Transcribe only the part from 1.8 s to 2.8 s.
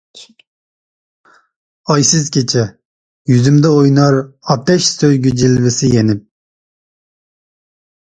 ئايسىز كېچە،